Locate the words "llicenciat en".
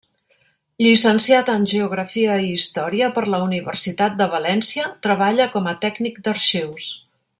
0.83-1.67